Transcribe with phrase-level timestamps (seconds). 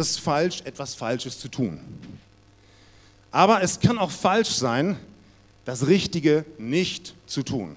[0.00, 1.80] es falsch, etwas Falsches zu tun.
[3.30, 4.96] Aber es kann auch falsch sein,
[5.64, 7.76] das Richtige nicht zu tun.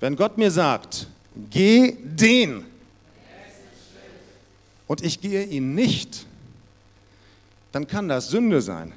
[0.00, 1.06] Wenn Gott mir sagt,
[1.50, 2.64] geh den
[4.86, 6.26] und ich gehe ihn nicht,
[7.70, 8.92] dann kann das Sünde sein.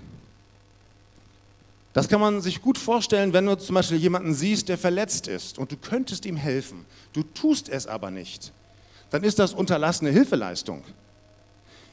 [1.94, 5.60] Das kann man sich gut vorstellen, wenn du zum Beispiel jemanden siehst, der verletzt ist
[5.60, 8.52] und du könntest ihm helfen, du tust es aber nicht.
[9.12, 10.84] Dann ist das unterlassene Hilfeleistung.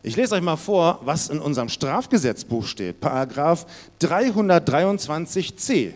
[0.02, 3.66] Ich lese euch mal vor, was in unserem Strafgesetzbuch steht, Paragraph
[4.00, 5.92] 323c.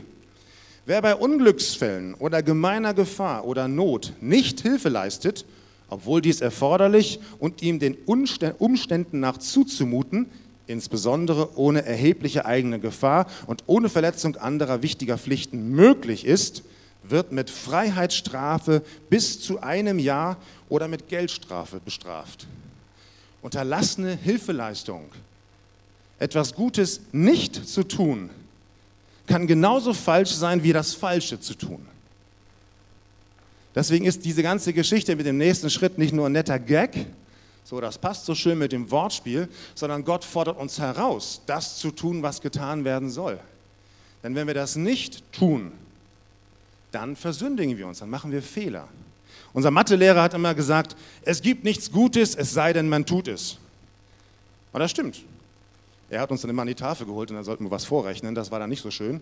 [0.84, 5.46] Wer bei Unglücksfällen oder gemeiner Gefahr oder Not nicht Hilfe leistet,
[5.88, 10.26] obwohl dies erforderlich und ihm den Umständen nach zuzumuten,
[10.66, 16.62] insbesondere ohne erhebliche eigene Gefahr und ohne Verletzung anderer wichtiger Pflichten möglich ist,
[17.04, 20.36] wird mit Freiheitsstrafe bis zu einem Jahr
[20.68, 22.46] oder mit Geldstrafe bestraft.
[23.44, 25.10] Unterlassene Hilfeleistung,
[26.18, 28.30] etwas Gutes nicht zu tun,
[29.26, 31.86] kann genauso falsch sein wie das Falsche zu tun.
[33.74, 37.04] Deswegen ist diese ganze Geschichte mit dem nächsten Schritt nicht nur ein netter Gag,
[37.64, 41.90] so das passt so schön mit dem Wortspiel, sondern Gott fordert uns heraus, das zu
[41.90, 43.38] tun, was getan werden soll.
[44.22, 45.70] Denn wenn wir das nicht tun,
[46.92, 48.88] dann versündigen wir uns, dann machen wir Fehler.
[49.54, 53.56] Unser Mathelehrer hat immer gesagt, es gibt nichts Gutes, es sei denn, man tut es.
[54.72, 55.22] Und das stimmt.
[56.10, 58.34] Er hat uns dann immer an die Tafel geholt und dann sollten wir was vorrechnen,
[58.34, 59.20] das war dann nicht so schön.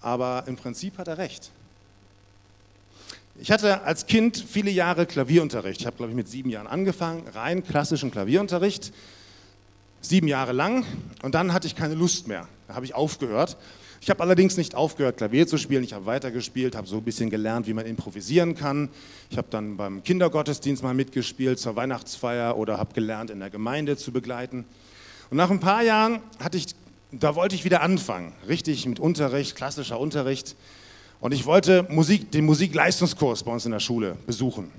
[0.00, 1.50] Aber im Prinzip hat er recht.
[3.38, 5.80] Ich hatte als Kind viele Jahre Klavierunterricht.
[5.80, 8.92] Ich habe, glaube ich, mit sieben Jahren angefangen, rein klassischen Klavierunterricht.
[10.00, 10.84] Sieben Jahre lang
[11.22, 12.48] und dann hatte ich keine Lust mehr.
[12.68, 13.56] Da habe ich aufgehört.
[14.04, 15.82] Ich habe allerdings nicht aufgehört, Klavier zu spielen.
[15.82, 18.90] Ich habe weitergespielt, habe so ein bisschen gelernt, wie man improvisieren kann.
[19.30, 23.96] Ich habe dann beim Kindergottesdienst mal mitgespielt, zur Weihnachtsfeier oder habe gelernt, in der Gemeinde
[23.96, 24.66] zu begleiten.
[25.30, 26.66] Und nach ein paar Jahren hatte ich,
[27.12, 30.54] da wollte ich wieder anfangen, richtig mit Unterricht, klassischer Unterricht.
[31.20, 34.70] Und ich wollte Musik, den Musikleistungskurs bei uns in der Schule besuchen.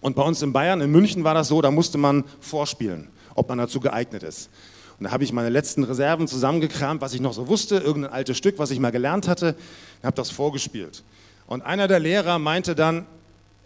[0.00, 3.06] Und bei uns in Bayern, in München war das so, da musste man vorspielen,
[3.36, 4.50] ob man dazu geeignet ist.
[4.98, 8.36] Und da habe ich meine letzten Reserven zusammengekramt, was ich noch so wusste, irgendein altes
[8.36, 9.54] Stück, was ich mal gelernt hatte,
[10.00, 11.02] und habe das vorgespielt.
[11.46, 13.06] Und einer der Lehrer meinte dann,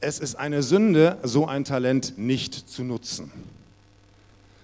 [0.00, 3.30] es ist eine Sünde, so ein Talent nicht zu nutzen.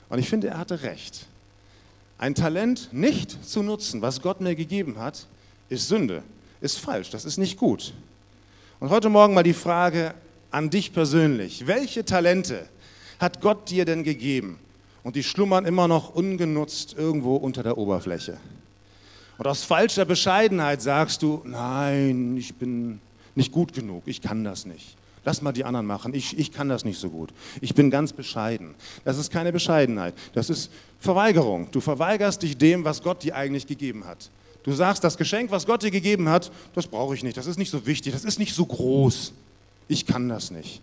[0.09, 1.27] Und ich finde, er hatte recht.
[2.19, 5.27] Ein Talent nicht zu nutzen, was Gott mir gegeben hat,
[5.69, 6.23] ist Sünde
[6.61, 7.93] ist falsch, das ist nicht gut.
[8.81, 10.15] Und heute Morgen mal die Frage
[10.51, 11.67] an dich persönlich.
[11.67, 12.69] Welche Talente
[13.19, 14.59] hat Gott dir denn gegeben?
[15.03, 18.39] Und die schlummern immer noch ungenutzt irgendwo unter der Oberfläche.
[19.39, 23.01] Und aus falscher Bescheidenheit sagst du, nein, ich bin
[23.37, 24.97] nicht gut genug, ich kann das nicht.
[25.25, 27.31] Lass mal die anderen machen, ich, ich kann das nicht so gut.
[27.61, 28.75] Ich bin ganz bescheiden.
[29.05, 31.69] Das ist keine Bescheidenheit, das ist Verweigerung.
[31.71, 34.31] Du verweigerst dich dem, was Gott dir eigentlich gegeben hat.
[34.65, 37.59] Du sagst, das Geschenk, was Gott dir gegeben hat, das brauche ich nicht, das ist
[37.59, 39.33] nicht so wichtig, das ist nicht so groß.
[39.87, 40.83] Ich kann das nicht.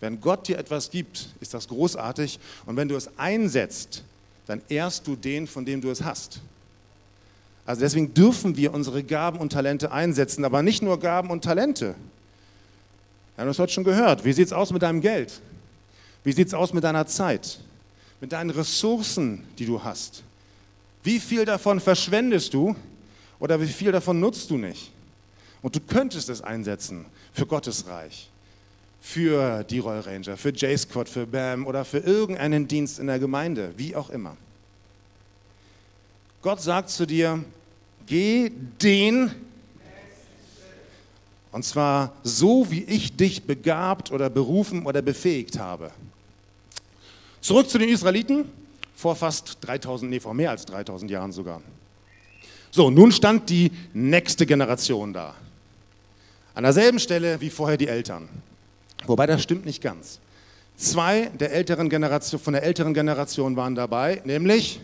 [0.00, 4.02] Wenn Gott dir etwas gibt, ist das großartig und wenn du es einsetzt,
[4.46, 6.40] dann ehrst du den, von dem du es hast.
[7.66, 11.94] Also deswegen dürfen wir unsere Gaben und Talente einsetzen, aber nicht nur Gaben und Talente.
[13.36, 14.24] Wir haben das heute schon gehört.
[14.24, 15.40] Wie sieht es aus mit deinem Geld?
[16.24, 17.60] Wie sieht es aus mit deiner Zeit?
[18.20, 20.22] Mit deinen Ressourcen, die du hast?
[21.02, 22.74] Wie viel davon verschwendest du,
[23.38, 24.92] oder wie viel davon nutzt du nicht?
[25.62, 28.28] Und du könntest es einsetzen für Gottes Reich,
[29.00, 33.72] für die Roll Ranger, für J-Squad, für BAM oder für irgendeinen Dienst in der Gemeinde,
[33.76, 34.36] wie auch immer.
[36.42, 37.42] Gott sagt zu dir,
[38.06, 38.50] geh
[38.82, 39.30] den,
[41.52, 45.90] und zwar so, wie ich dich begabt oder berufen oder befähigt habe.
[47.40, 48.44] Zurück zu den Israeliten,
[48.94, 51.62] vor fast 3000, nee, vor mehr als 3000 Jahren sogar.
[52.70, 55.34] So, nun stand die nächste Generation da.
[56.54, 58.28] An derselben Stelle wie vorher die Eltern.
[59.06, 60.20] Wobei das stimmt nicht ganz.
[60.76, 64.80] Zwei der älteren Generation, von der älteren Generation waren dabei, nämlich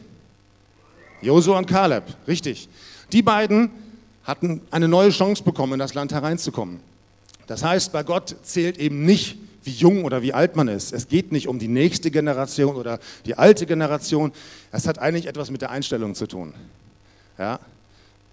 [1.23, 2.05] Josua und Kaleb.
[2.29, 2.69] Richtig.
[3.13, 3.71] Die beiden
[4.25, 6.81] hatten eine neue Chance bekommen, in das Land hereinzukommen.
[7.47, 10.93] Das heißt, bei Gott zählt eben nicht, wie jung oder wie alt man ist.
[10.93, 14.33] Es geht nicht um die nächste Generation oder die alte Generation.
[14.71, 16.55] Es hat eigentlich etwas mit der Einstellung zu tun.
[17.39, 17.59] Ja?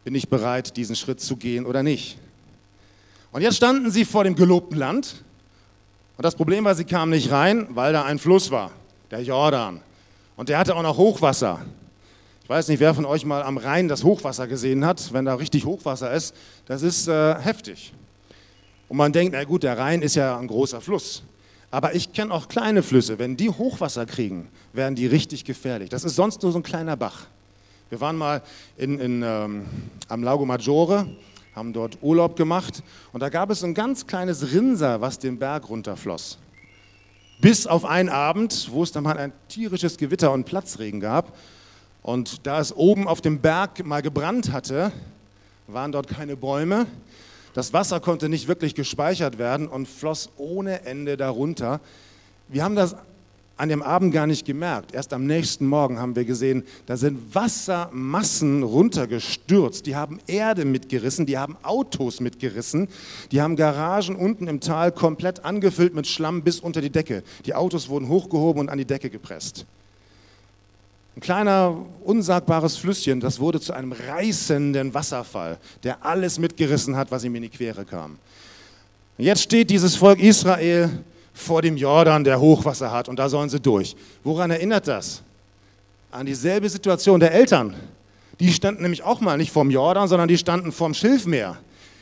[0.03, 2.17] bin ich bereit, diesen Schritt zu gehen oder nicht.
[3.31, 5.23] Und jetzt standen sie vor dem gelobten Land.
[6.23, 8.71] Und das Problem war, sie kamen nicht rein, weil da ein Fluss war,
[9.11, 9.81] der Jordan.
[10.37, 11.59] Und der hatte auch noch Hochwasser.
[12.41, 15.11] Ich weiß nicht, wer von euch mal am Rhein das Hochwasser gesehen hat.
[15.11, 16.33] Wenn da richtig Hochwasser ist,
[16.65, 17.91] das ist äh, heftig.
[18.87, 21.23] Und man denkt, na gut, der Rhein ist ja ein großer Fluss.
[21.71, 23.19] Aber ich kenne auch kleine Flüsse.
[23.19, 25.89] Wenn die Hochwasser kriegen, werden die richtig gefährlich.
[25.89, 27.25] Das ist sonst nur so ein kleiner Bach.
[27.89, 28.41] Wir waren mal
[28.77, 29.65] in, in, ähm,
[30.07, 31.05] am Lago Maggiore,
[31.55, 35.69] haben dort Urlaub gemacht und da gab es ein ganz kleines Rinser, was den Berg
[35.69, 36.37] runterfloss.
[37.39, 41.35] Bis auf einen Abend, wo es dann mal ein tierisches Gewitter und Platzregen gab.
[42.01, 44.91] Und da es oben auf dem Berg mal gebrannt hatte,
[45.67, 46.87] waren dort keine Bäume.
[47.53, 51.81] Das Wasser konnte nicht wirklich gespeichert werden und floss ohne Ende darunter.
[52.47, 52.95] Wir haben das
[53.55, 54.93] an dem Abend gar nicht gemerkt.
[54.93, 59.85] Erst am nächsten Morgen haben wir gesehen, da sind Wassermassen runtergestürzt.
[59.85, 62.87] Die haben Erde mitgerissen, die haben Autos mitgerissen,
[63.31, 67.23] die haben Garagen unten im Tal komplett angefüllt mit Schlamm bis unter die Decke.
[67.45, 69.65] Die Autos wurden hochgehoben und an die Decke gepresst.
[71.15, 77.23] Ein kleiner, unsagbares Flüsschen, das wurde zu einem reißenden Wasserfall, der alles mitgerissen hat, was
[77.23, 78.17] ihm in die Quere kam.
[79.19, 80.89] Jetzt steht dieses Volk Israel
[81.33, 83.95] vor dem Jordan, der Hochwasser hat, und da sollen sie durch.
[84.23, 85.23] Woran erinnert das?
[86.11, 87.75] An dieselbe Situation der Eltern.
[88.39, 91.57] Die standen nämlich auch mal nicht vorm Jordan, sondern die standen vorm Schilfmeer.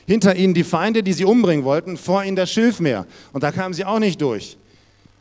[0.05, 3.05] Hinter ihnen die Feinde, die sie umbringen wollten, vor ihnen das Schilfmeer.
[3.31, 4.57] Und da kamen sie auch nicht durch.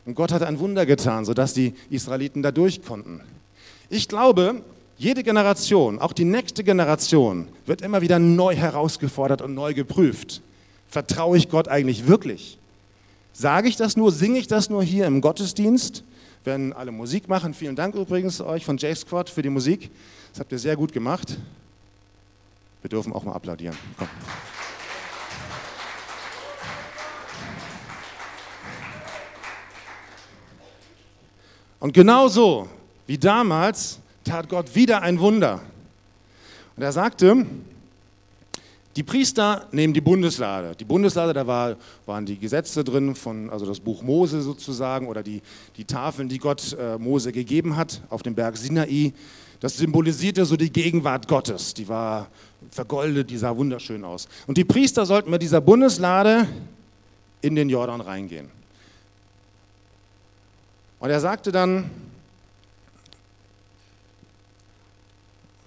[0.05, 3.21] Und Gott hat ein Wunder getan, sodass die Israeliten da durch konnten.
[3.89, 4.61] Ich glaube,
[4.97, 10.41] jede Generation, auch die nächste Generation, wird immer wieder neu herausgefordert und neu geprüft.
[10.89, 12.57] Vertraue ich Gott eigentlich wirklich?
[13.33, 16.03] Sage ich das nur, singe ich das nur hier im Gottesdienst,
[16.43, 17.53] wenn alle Musik machen?
[17.53, 19.89] Vielen Dank übrigens euch von J-Squad für die Musik.
[20.31, 21.37] Das habt ihr sehr gut gemacht.
[22.81, 23.77] Wir dürfen auch mal applaudieren.
[23.97, 24.07] Komm.
[31.79, 32.69] Und genauso
[33.07, 35.61] wie damals tat Gott wieder ein Wunder.
[36.75, 37.45] Und er sagte,
[38.95, 40.75] die Priester nehmen die Bundeslade.
[40.75, 45.23] Die Bundeslade, da war, waren die Gesetze drin, von, also das Buch Mose sozusagen, oder
[45.23, 45.41] die,
[45.77, 49.13] die Tafeln, die Gott äh, Mose gegeben hat auf dem Berg Sinai.
[49.61, 51.73] Das symbolisierte so die Gegenwart Gottes.
[51.73, 52.27] Die war
[52.69, 54.27] vergoldet, die sah wunderschön aus.
[54.47, 56.47] Und die Priester sollten mit dieser Bundeslade
[57.41, 58.49] in den Jordan reingehen.
[60.99, 61.89] Und er sagte dann,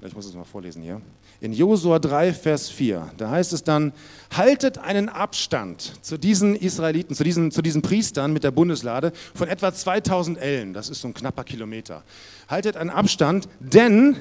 [0.04, 1.00] ich muss es mal vorlesen hier,
[1.44, 3.92] in Josua 3, Vers 4, da heißt es dann,
[4.34, 9.48] haltet einen Abstand zu diesen Israeliten, zu diesen, zu diesen Priestern mit der Bundeslade von
[9.48, 12.02] etwa 2000 Ellen, das ist so ein knapper Kilometer.
[12.48, 14.16] Haltet einen Abstand, denn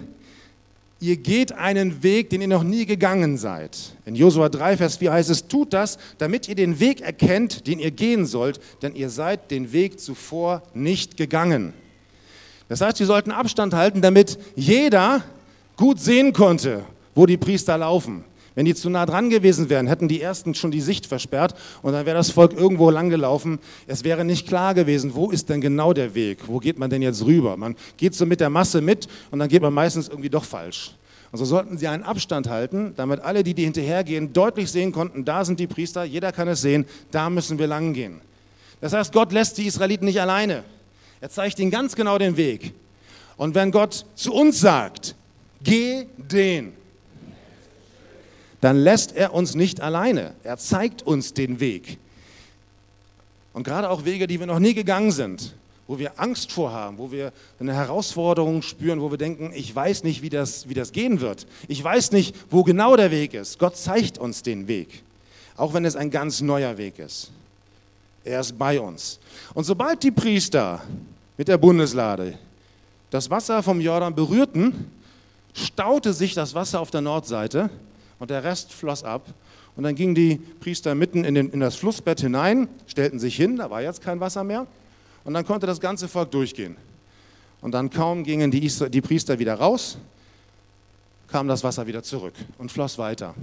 [0.99, 3.77] ihr geht einen Weg, den ihr noch nie gegangen seid.
[4.03, 7.79] In Josua 3, Vers 4 heißt es, tut das, damit ihr den Weg erkennt, den
[7.79, 11.71] ihr gehen sollt, denn ihr seid den Weg zuvor nicht gegangen.
[12.67, 15.23] Das heißt, wir sollten Abstand halten, damit jeder
[15.77, 16.83] gut sehen konnte,
[17.15, 18.23] wo die Priester laufen.
[18.55, 21.93] Wenn die zu nah dran gewesen wären, hätten die ersten schon die Sicht versperrt und
[21.93, 23.59] dann wäre das Volk irgendwo lang gelaufen.
[23.87, 26.39] Es wäre nicht klar gewesen, wo ist denn genau der Weg?
[26.47, 27.57] Wo geht man denn jetzt rüber?
[27.57, 30.91] Man geht so mit der Masse mit und dann geht man meistens irgendwie doch falsch.
[31.31, 35.25] Und so sollten sie einen Abstand halten, damit alle, die, die hinterhergehen, deutlich sehen konnten,
[35.25, 38.21] da sind die Priester, jeder kann es sehen, da müssen wir lang gehen.
[38.81, 40.63] Das heißt, Gott lässt die Israeliten nicht alleine.
[41.21, 42.73] Er zeigt ihnen ganz genau den Weg.
[43.35, 45.15] Und wenn Gott zu uns sagt,
[45.63, 46.73] geh den,
[48.63, 50.35] dann lässt er uns nicht alleine.
[50.41, 51.97] Er zeigt uns den Weg.
[53.51, 55.53] Und gerade auch Wege, die wir noch nie gegangen sind,
[55.85, 60.21] wo wir Angst vorhaben, wo wir eine Herausforderung spüren, wo wir denken, ich weiß nicht,
[60.21, 61.45] wie das, wie das gehen wird.
[61.67, 63.59] Ich weiß nicht, wo genau der Weg ist.
[63.59, 65.03] Gott zeigt uns den Weg,
[65.57, 67.31] auch wenn es ein ganz neuer Weg ist.
[68.23, 69.19] Er ist bei uns.
[69.53, 70.81] Und sobald die Priester
[71.35, 72.37] mit der Bundeslade
[73.09, 74.89] das Wasser vom Jordan berührten,
[75.53, 77.69] staute sich das Wasser auf der Nordseite
[78.19, 79.25] und der Rest floss ab.
[79.75, 83.57] Und dann gingen die Priester mitten in, den, in das Flussbett hinein, stellten sich hin,
[83.57, 84.67] da war jetzt kein Wasser mehr.
[85.23, 86.75] Und dann konnte das ganze Volk durchgehen.
[87.61, 89.97] Und dann kaum gingen die, die Priester wieder raus,
[91.27, 93.33] kam das Wasser wieder zurück und floss weiter.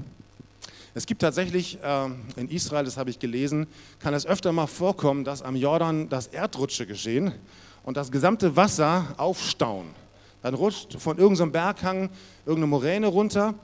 [0.95, 3.67] Es gibt tatsächlich äh, in Israel, das habe ich gelesen,
[4.01, 7.33] kann es öfter mal vorkommen, dass am Jordan das Erdrutsche geschehen
[7.85, 9.87] und das gesamte Wasser aufstauen.
[10.43, 12.11] Dann rutscht von irgendeinem Berghang
[12.45, 13.55] irgendeine Moräne runter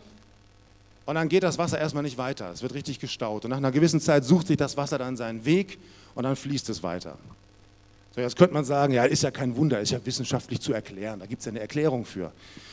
[1.07, 2.51] und dann geht das Wasser erstmal nicht weiter.
[2.53, 3.45] Es wird richtig gestaut.
[3.45, 5.79] Und nach einer gewissen Zeit sucht sich das Wasser dann seinen Weg
[6.15, 7.17] und dann fließt es weiter.
[8.15, 11.21] So, jetzt könnte man sagen, ja, ist ja kein Wunder, ist ja wissenschaftlich zu erklären.
[11.21, 12.33] Da gibt es ja eine Erklärung für.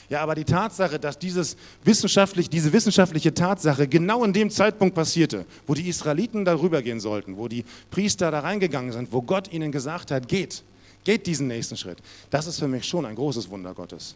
[0.10, 5.46] Ja, aber die Tatsache, dass dieses wissenschaftlich, diese wissenschaftliche Tatsache genau in dem Zeitpunkt passierte,
[5.68, 9.72] wo die Israeliten darüber gehen sollten, wo die Priester da reingegangen sind, wo Gott ihnen
[9.72, 10.64] gesagt hat, geht,
[11.04, 11.98] Geht diesen nächsten Schritt.
[12.30, 14.16] Das ist für mich schon ein großes Wunder Gottes.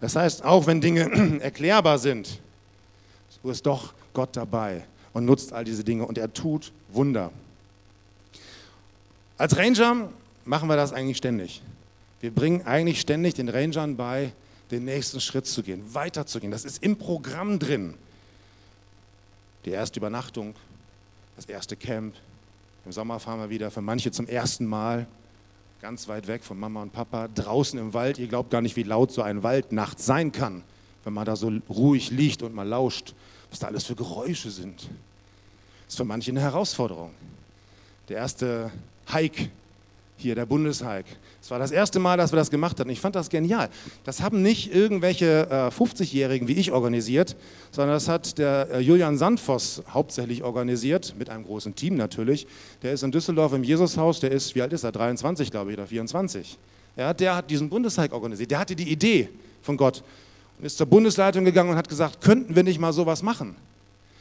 [0.00, 2.40] Das heißt, auch wenn Dinge erklärbar sind,
[3.44, 7.30] so ist doch Gott dabei und nutzt all diese Dinge und er tut Wunder.
[9.36, 10.08] Als Ranger
[10.46, 11.62] machen wir das eigentlich ständig.
[12.20, 14.32] Wir bringen eigentlich ständig den Rangern bei,
[14.70, 16.50] den nächsten Schritt zu gehen, weiterzugehen.
[16.50, 17.94] Das ist im Programm drin.
[19.66, 20.54] Die erste Übernachtung,
[21.36, 22.14] das erste Camp.
[22.86, 25.06] Im Sommer fahren wir wieder für manche zum ersten Mal
[25.82, 28.18] ganz weit weg von Mama und Papa, draußen im Wald.
[28.18, 30.62] Ihr glaubt gar nicht, wie laut so ein Wald nachts sein kann,
[31.04, 33.14] wenn man da so ruhig liegt und mal lauscht,
[33.54, 34.80] was da alles für Geräusche sind.
[34.80, 37.12] Das ist für manche eine Herausforderung.
[38.08, 38.72] Der erste
[39.12, 39.48] Hike
[40.16, 41.06] hier, der Bundeshike.
[41.40, 42.90] Es war das erste Mal, dass wir das gemacht hatten.
[42.90, 43.68] Ich fand das genial.
[44.02, 47.36] Das haben nicht irgendwelche äh, 50-Jährigen wie ich organisiert,
[47.70, 52.48] sondern das hat der äh, Julian Sandvoss hauptsächlich organisiert, mit einem großen Team natürlich.
[52.82, 54.90] Der ist in Düsseldorf im Jesushaus, der ist, wie alt ist er?
[54.90, 56.58] 23, glaube ich, oder 24.
[56.96, 58.50] Ja, der hat diesen Bundeshike organisiert.
[58.50, 59.28] Der hatte die Idee
[59.62, 60.02] von Gott
[60.58, 63.56] und ist zur Bundesleitung gegangen und hat gesagt, könnten wir nicht mal sowas machen?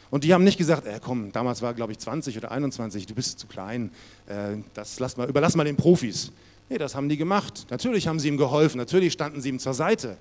[0.09, 3.15] Und die haben nicht gesagt, äh, komm, damals war glaube ich 20 oder 21, du
[3.15, 3.91] bist zu klein,
[4.27, 6.31] äh, das lass mal, überlass mal den Profis.
[6.69, 7.65] Nee, das haben die gemacht.
[7.69, 10.17] Natürlich haben sie ihm geholfen, natürlich standen sie ihm zur Seite.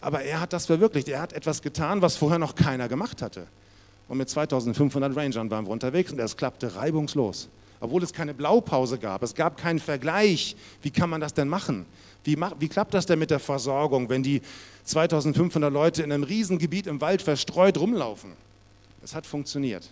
[0.00, 1.08] Aber er hat das verwirklicht.
[1.08, 3.46] Er hat etwas getan, was vorher noch keiner gemacht hatte.
[4.08, 7.48] Und mit 2500 Rangern waren wir unterwegs und es klappte reibungslos.
[7.80, 10.56] Obwohl es keine Blaupause gab, es gab keinen Vergleich.
[10.82, 11.86] Wie kann man das denn machen?
[12.24, 14.42] Wie, wie klappt das denn mit der Versorgung, wenn die
[14.84, 18.32] 2500 Leute in einem Riesengebiet im Wald verstreut rumlaufen?
[19.02, 19.88] Es hat funktioniert.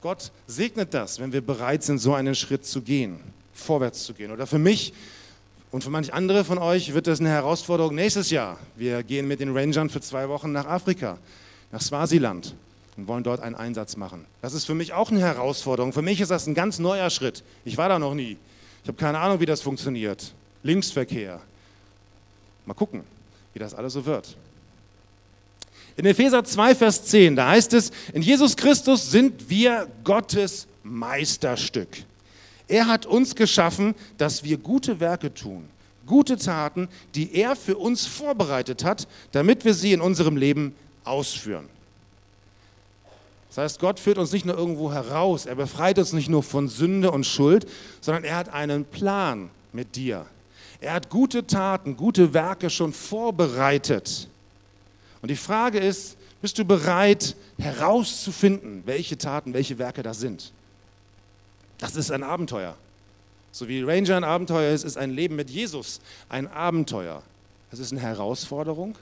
[0.00, 3.18] Gott segnet das, wenn wir bereit sind, so einen Schritt zu gehen,
[3.52, 4.30] vorwärts zu gehen.
[4.30, 4.92] Oder für mich
[5.70, 8.58] und für manch andere von euch wird das eine Herausforderung nächstes Jahr.
[8.76, 11.18] Wir gehen mit den Rangern für zwei Wochen nach Afrika,
[11.72, 12.54] nach Swasiland
[12.96, 14.24] und wollen dort einen Einsatz machen.
[14.40, 15.92] Das ist für mich auch eine Herausforderung.
[15.92, 17.42] Für mich ist das ein ganz neuer Schritt.
[17.64, 18.36] Ich war da noch nie.
[18.82, 20.32] Ich habe keine Ahnung, wie das funktioniert.
[20.62, 21.40] Linksverkehr.
[22.66, 23.02] Mal gucken,
[23.52, 24.36] wie das alles so wird.
[25.96, 31.88] In Epheser 2, Vers 10, da heißt es, in Jesus Christus sind wir Gottes Meisterstück.
[32.68, 35.68] Er hat uns geschaffen, dass wir gute Werke tun,
[36.06, 41.68] gute Taten, die er für uns vorbereitet hat, damit wir sie in unserem Leben ausführen.
[43.48, 46.68] Das heißt, Gott führt uns nicht nur irgendwo heraus, er befreit uns nicht nur von
[46.68, 47.66] Sünde und Schuld,
[48.00, 50.26] sondern er hat einen Plan mit dir.
[50.80, 54.28] Er hat gute Taten, gute Werke schon vorbereitet.
[55.20, 60.52] Und die Frage ist, bist du bereit herauszufinden, welche Taten, welche Werke das sind?
[61.78, 62.76] Das ist ein Abenteuer.
[63.50, 67.22] So wie Ranger ein Abenteuer ist, ist ein Leben mit Jesus ein Abenteuer.
[67.72, 68.96] Es ist eine Herausforderung.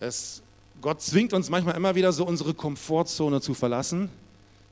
[0.00, 0.42] Es,
[0.80, 4.08] Gott zwingt uns manchmal immer wieder so unsere Komfortzone zu verlassen,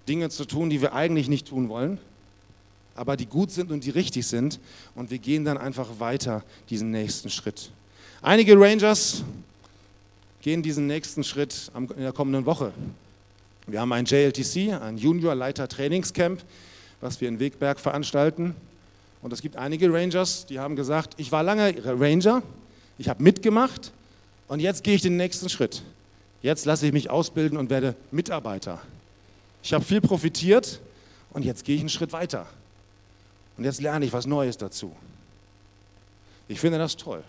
[0.09, 1.99] Dinge zu tun, die wir eigentlich nicht tun wollen,
[3.02, 4.61] aber die gut sind und die richtig sind.
[4.94, 7.73] Und wir gehen dann einfach weiter diesen nächsten Schritt.
[8.23, 9.25] Einige Rangers
[10.40, 12.73] gehen diesen nächsten Schritt in der kommenden Woche.
[13.66, 16.44] Wir haben ein JLTC, ein Junior Leiter Trainingscamp,
[17.00, 18.54] was wir in Wegberg veranstalten.
[19.21, 22.44] Und es gibt einige Rangers, die haben gesagt, ich war lange Ranger,
[22.99, 23.90] ich habe mitgemacht
[24.47, 25.82] und jetzt gehe ich den nächsten Schritt.
[26.40, 28.80] Jetzt lasse ich mich ausbilden und werde Mitarbeiter.
[29.64, 30.80] Ich habe viel profitiert
[31.32, 32.47] und jetzt gehe ich einen Schritt weiter.
[33.56, 34.94] Und jetzt lerne ich was Neues dazu.
[36.49, 37.23] Ich finde das toll.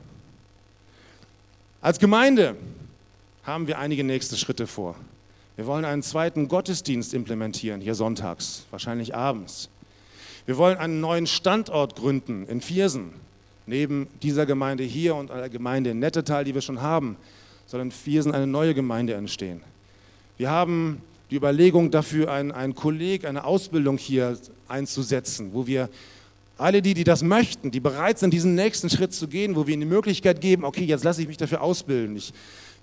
[1.81, 2.55] Als Gemeinde
[3.43, 4.95] haben wir einige nächste Schritte vor.
[5.55, 9.69] Wir wollen einen zweiten Gottesdienst implementieren, hier sonntags, wahrscheinlich abends.
[10.45, 13.13] Wir wollen einen neuen Standort gründen in Viersen.
[13.65, 17.15] Neben dieser Gemeinde hier und einer Gemeinde in Nettetal, die wir schon haben,
[17.65, 19.61] soll in Viersen eine neue Gemeinde entstehen.
[20.37, 21.01] Wir haben
[21.31, 24.37] die Überlegung dafür, einen, einen Kolleg, eine Ausbildung hier
[24.73, 25.89] einzusetzen, wo wir
[26.57, 29.73] alle die, die das möchten, die bereit sind, diesen nächsten Schritt zu gehen, wo wir
[29.73, 32.15] ihnen die Möglichkeit geben, okay, jetzt lasse ich mich dafür ausbilden.
[32.15, 32.33] Ich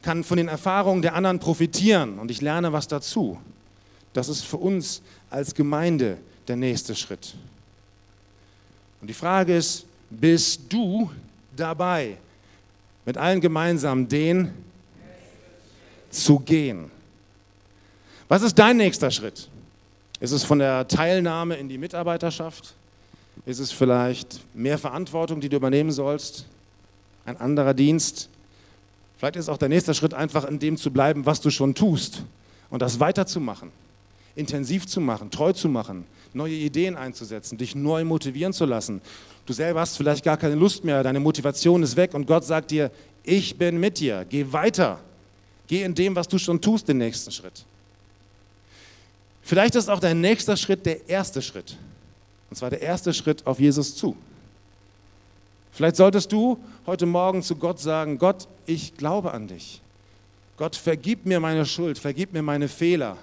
[0.03, 3.39] kann von den Erfahrungen der anderen profitieren und ich lerne was dazu.
[4.13, 6.17] Das ist für uns als Gemeinde
[6.49, 7.35] der nächste Schritt.
[9.01, 11.11] Und die Frage ist, bist du
[11.57, 12.17] dabei,
[13.05, 14.51] mit allen gemeinsam den
[16.11, 16.91] zu gehen?
[18.29, 19.49] Was ist dein nächster Schritt?
[20.21, 22.75] Ist es von der Teilnahme in die Mitarbeiterschaft?
[23.47, 26.47] Ist es vielleicht mehr Verantwortung, die du übernehmen sollst?
[27.25, 28.29] Ein anderer Dienst?
[29.17, 32.23] Vielleicht ist auch der nächste Schritt einfach in dem zu bleiben, was du schon tust
[32.69, 33.71] und das weiterzumachen,
[34.37, 39.01] intensiv zu machen, treu zu machen, neue Ideen einzusetzen, dich neu motivieren zu lassen.
[39.47, 42.71] Du selber hast vielleicht gar keine Lust mehr, deine Motivation ist weg und Gott sagt
[42.71, 42.91] dir,
[43.23, 45.01] ich bin mit dir, geh weiter,
[45.67, 47.65] geh in dem, was du schon tust, den nächsten Schritt.
[49.51, 51.77] Vielleicht ist auch dein nächster Schritt der erste Schritt.
[52.51, 54.17] Und zwar der erste Schritt auf Jesus zu.
[55.73, 59.83] Vielleicht solltest du heute Morgen zu Gott sagen, Gott, ich glaube an dich.
[60.57, 63.17] Gott, vergib mir meine Schuld, vergib mir meine Fehler.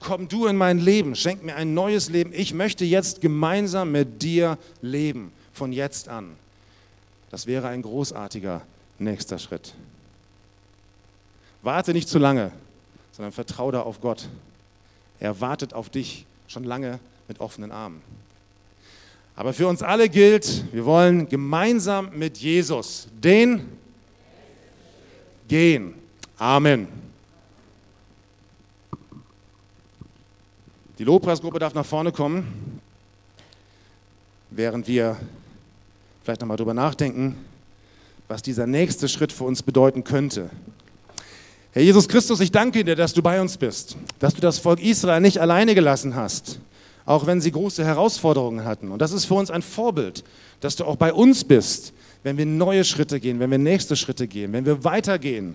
[0.00, 2.32] komm du in mein Leben, schenk mir ein neues Leben.
[2.32, 6.36] Ich möchte jetzt gemeinsam mit dir leben, von jetzt an.
[7.30, 8.62] Das wäre ein großartiger
[8.98, 9.74] nächster Schritt.
[11.60, 12.50] Warte nicht zu lange,
[13.12, 14.26] sondern vertraue da auf Gott.
[15.20, 18.02] Er wartet auf dich schon lange mit offenen Armen.
[19.34, 23.68] Aber für uns alle gilt, wir wollen gemeinsam mit Jesus den
[25.46, 25.94] gehen.
[26.38, 26.88] Amen.
[30.98, 32.80] Die Lobpreisgruppe darf nach vorne kommen,
[34.50, 35.18] während wir
[36.22, 37.36] vielleicht nochmal drüber nachdenken,
[38.28, 40.50] was dieser nächste Schritt für uns bedeuten könnte.
[41.76, 44.82] Herr Jesus Christus, ich danke dir, dass du bei uns bist, dass du das Volk
[44.82, 46.58] Israel nicht alleine gelassen hast,
[47.04, 48.90] auch wenn sie große Herausforderungen hatten.
[48.90, 50.24] Und das ist für uns ein Vorbild,
[50.60, 51.92] dass du auch bei uns bist,
[52.22, 55.54] wenn wir neue Schritte gehen, wenn wir nächste Schritte gehen, wenn wir weitergehen,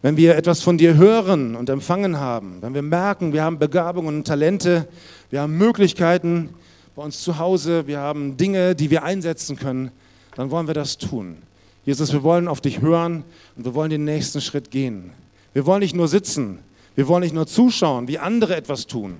[0.00, 4.16] wenn wir etwas von dir hören und empfangen haben, wenn wir merken, wir haben Begabungen
[4.16, 4.88] und Talente,
[5.28, 6.48] wir haben Möglichkeiten
[6.96, 9.90] bei uns zu Hause, wir haben Dinge, die wir einsetzen können,
[10.34, 11.36] dann wollen wir das tun.
[11.84, 13.22] Jesus, wir wollen auf dich hören
[13.54, 15.12] und wir wollen den nächsten Schritt gehen.
[15.52, 16.58] Wir wollen nicht nur sitzen,
[16.94, 19.16] wir wollen nicht nur zuschauen, wie andere etwas tun,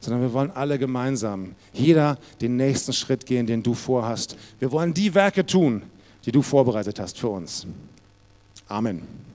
[0.00, 4.36] sondern wir wollen alle gemeinsam, jeder den nächsten Schritt gehen, den du vorhast.
[4.58, 5.82] Wir wollen die Werke tun,
[6.24, 7.66] die du vorbereitet hast für uns.
[8.68, 9.29] Amen.